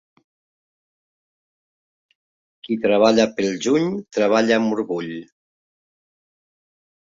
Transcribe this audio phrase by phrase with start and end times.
[2.65, 3.87] Qui treballa pel juny,
[4.19, 5.15] treballa amb orgull.